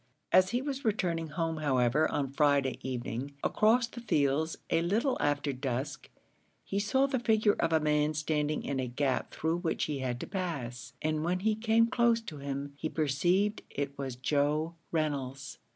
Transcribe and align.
As 0.31 0.49
he 0.49 0.63
was 0.63 0.83
returning 0.83 1.27
home, 1.27 1.57
however, 1.57 2.09
on 2.11 2.31
Friday 2.31 2.79
evening, 2.81 3.35
across 3.43 3.85
the 3.85 4.01
fields, 4.01 4.57
a 4.71 4.81
little 4.81 5.15
after 5.19 5.53
dusk, 5.53 6.09
he 6.63 6.79
saw 6.79 7.05
the 7.05 7.19
figure 7.19 7.53
of 7.59 7.71
a 7.71 7.79
man 7.79 8.15
standing 8.15 8.63
in 8.63 8.79
a 8.79 8.87
gap 8.87 9.29
through 9.29 9.57
which 9.57 9.83
he 9.83 9.99
had 9.99 10.19
to 10.21 10.25
pass, 10.25 10.93
and 11.03 11.23
when 11.23 11.41
he 11.41 11.53
came 11.53 11.85
close 11.85 12.19
to 12.21 12.37
him, 12.39 12.73
he 12.77 12.89
perceived 12.89 13.61
it 13.69 13.95
was 13.95 14.15
Joe 14.15 14.73
Reynolds. 14.91 15.59